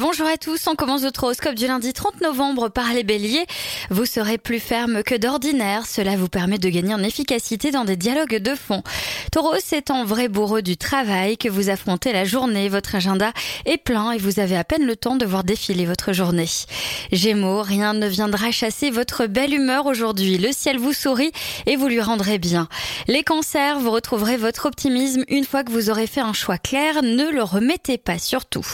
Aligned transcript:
Bonjour 0.00 0.26
à 0.26 0.36
tous, 0.36 0.66
on 0.66 0.74
commence 0.74 1.02
votre 1.02 1.22
horoscope 1.22 1.54
du 1.54 1.68
lundi 1.68 1.92
30 1.92 2.20
novembre 2.20 2.68
par 2.68 2.92
les 2.92 3.04
béliers. 3.04 3.46
Vous 3.90 4.06
serez 4.06 4.38
plus 4.38 4.58
ferme 4.58 5.04
que 5.04 5.14
d'ordinaire, 5.14 5.86
cela 5.86 6.16
vous 6.16 6.28
permet 6.28 6.58
de 6.58 6.68
gagner 6.68 6.94
en 6.94 7.02
efficacité 7.04 7.70
dans 7.70 7.84
des 7.84 7.96
dialogues 7.96 8.38
de 8.38 8.56
fond. 8.56 8.82
Taureau, 9.30 9.54
c'est 9.64 9.92
en 9.92 10.04
vrai 10.04 10.26
bourreau 10.26 10.62
du 10.62 10.76
travail 10.76 11.38
que 11.38 11.48
vous 11.48 11.70
affrontez 11.70 12.12
la 12.12 12.24
journée, 12.24 12.68
votre 12.68 12.96
agenda 12.96 13.32
est 13.66 13.76
plein 13.76 14.10
et 14.10 14.18
vous 14.18 14.40
avez 14.40 14.56
à 14.56 14.64
peine 14.64 14.84
le 14.84 14.96
temps 14.96 15.14
de 15.14 15.26
voir 15.26 15.44
défiler 15.44 15.86
votre 15.86 16.12
journée. 16.12 16.48
Gémeaux, 17.12 17.62
rien 17.62 17.94
ne 17.94 18.08
viendra 18.08 18.50
chasser 18.50 18.90
votre 18.90 19.26
belle 19.26 19.54
humeur 19.54 19.86
aujourd'hui, 19.86 20.38
le 20.38 20.50
ciel 20.50 20.76
vous 20.76 20.92
sourit 20.92 21.30
et 21.66 21.76
vous 21.76 21.86
lui 21.86 22.00
rendrez 22.00 22.38
bien. 22.38 22.68
Les 23.06 23.22
cancers, 23.22 23.78
vous 23.78 23.92
retrouverez 23.92 24.38
votre 24.38 24.66
optimisme 24.66 25.22
une 25.28 25.44
fois 25.44 25.62
que 25.62 25.70
vous 25.70 25.88
aurez 25.88 26.08
fait 26.08 26.20
un 26.20 26.32
choix 26.32 26.58
clair, 26.58 27.04
ne 27.04 27.30
le 27.30 27.44
remettez 27.44 27.96
pas 27.96 28.18
surtout. 28.18 28.66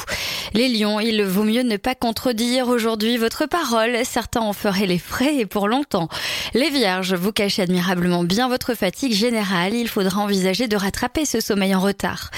Les 0.54 0.68
lions, 0.68 0.98
il 1.10 1.24
vaut 1.24 1.42
mieux 1.42 1.62
ne 1.62 1.76
pas 1.76 1.96
contredire 1.96 2.68
aujourd'hui 2.68 3.16
votre 3.16 3.46
parole. 3.46 3.96
Certains 4.04 4.42
en 4.42 4.52
feraient 4.52 4.86
les 4.86 4.98
frais 4.98 5.38
et 5.38 5.46
pour 5.46 5.66
longtemps. 5.66 6.08
Les 6.54 6.70
vierges, 6.70 7.14
vous 7.14 7.32
cachez 7.32 7.62
admirablement 7.62 8.22
bien 8.22 8.48
votre 8.48 8.74
fatigue 8.74 9.12
générale. 9.12 9.74
Il 9.74 9.88
faudra 9.88 10.20
envisager 10.20 10.68
de 10.68 10.76
rattraper 10.76 11.24
ce 11.24 11.40
sommeil 11.40 11.74
en 11.74 11.80
retard. 11.80 12.30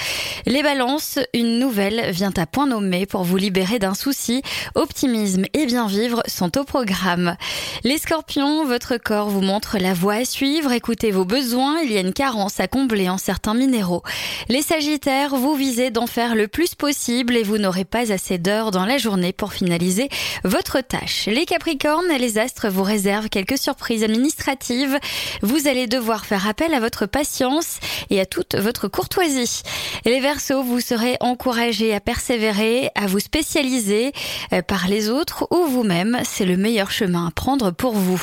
Les 0.47 0.63
balances, 0.63 1.19
une 1.35 1.59
nouvelle 1.59 2.09
vient 2.09 2.33
à 2.35 2.47
point 2.47 2.65
nommé 2.65 3.05
pour 3.05 3.23
vous 3.23 3.37
libérer 3.37 3.77
d'un 3.77 3.93
souci. 3.93 4.41
Optimisme 4.73 5.45
et 5.53 5.67
bien 5.67 5.85
vivre 5.85 6.23
sont 6.25 6.57
au 6.57 6.63
programme. 6.63 7.37
Les 7.83 7.99
scorpions, 7.99 8.65
votre 8.65 8.97
corps 8.97 9.29
vous 9.29 9.41
montre 9.41 9.77
la 9.77 9.93
voie 9.93 10.15
à 10.15 10.25
suivre. 10.25 10.71
Écoutez 10.71 11.11
vos 11.11 11.25
besoins. 11.25 11.79
Il 11.81 11.91
y 11.91 11.97
a 11.97 12.01
une 12.01 12.13
carence 12.13 12.59
à 12.59 12.67
combler 12.67 13.07
en 13.07 13.19
certains 13.19 13.53
minéraux. 13.53 14.01
Les 14.49 14.63
sagittaires, 14.63 15.35
vous 15.35 15.53
visez 15.53 15.91
d'en 15.91 16.07
faire 16.07 16.33
le 16.33 16.47
plus 16.47 16.73
possible 16.73 17.37
et 17.37 17.43
vous 17.43 17.59
n'aurez 17.59 17.85
pas 17.85 18.11
assez 18.11 18.39
d'heures 18.39 18.62
dans 18.71 18.85
la 18.85 18.97
journée 18.97 19.33
pour 19.33 19.53
finaliser 19.53 20.09
votre 20.43 20.81
tâche. 20.81 21.25
Les 21.27 21.45
Capricornes, 21.45 22.11
les 22.19 22.37
astres 22.37 22.69
vous 22.69 22.83
réservent 22.83 23.29
quelques 23.29 23.57
surprises 23.57 24.03
administratives. 24.03 24.97
Vous 25.41 25.67
allez 25.67 25.87
devoir 25.87 26.25
faire 26.25 26.47
appel 26.47 26.73
à 26.73 26.79
votre 26.79 27.05
patience 27.05 27.79
et 28.09 28.19
à 28.19 28.25
toute 28.25 28.55
votre 28.55 28.87
courtoisie. 28.87 29.61
Les 30.05 30.19
Verseaux, 30.19 30.63
vous 30.63 30.79
serez 30.79 31.17
encouragés 31.19 31.93
à 31.93 31.99
persévérer, 31.99 32.89
à 32.95 33.07
vous 33.07 33.19
spécialiser 33.19 34.11
euh, 34.51 34.61
par 34.61 34.87
les 34.87 35.09
autres 35.09 35.47
ou 35.51 35.65
vous-même. 35.65 36.19
C'est 36.23 36.45
le 36.45 36.57
meilleur 36.57 36.91
chemin 36.91 37.27
à 37.27 37.31
prendre 37.31 37.71
pour 37.71 37.93
vous. 37.93 38.21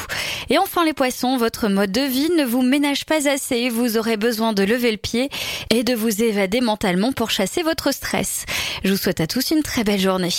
Et 0.51 0.59
enfin 0.59 0.85
les 0.85 0.93
Poissons, 0.93 1.37
votre 1.37 1.69
mode 1.69 1.93
de 1.93 2.01
vie 2.01 2.31
ne 2.37 2.45
vous 2.45 2.63
ménage 2.63 3.07
pas 3.07 3.29
assez. 3.29 3.69
Vous 3.69 3.97
aurez 3.97 4.17
besoin 4.17 4.53
de 4.53 4.63
lever 4.63 4.91
le 4.91 4.97
pied 4.99 5.31
et 5.71 5.85
de 5.85 5.95
vous 5.95 6.23
évader 6.23 6.61
mentalement 6.61 7.13
pour 7.13 7.31
chasser 7.31 7.63
votre 7.63 7.93
stress. 7.93 8.45
Je 8.85 8.91
vous 8.91 8.97
souhaite 8.97 9.21
à 9.21 9.27
tous 9.27 9.53
une 9.53 9.63
très 9.63 9.85
belle 9.85 10.01
journée. 10.01 10.35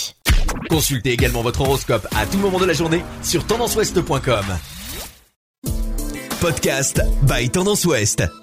Consultez 0.68 1.12
également 1.12 1.42
votre 1.42 1.62
horoscope 1.62 2.06
à 2.16 2.26
tout 2.26 2.38
moment 2.38 2.58
de 2.58 2.66
la 2.66 2.74
journée 2.74 3.02
sur 3.22 3.46
tendanceouest.com. 3.46 4.44
Podcast 6.40 7.00
by 7.22 7.48
Tendance 7.50 7.84
Ouest. 7.84 8.41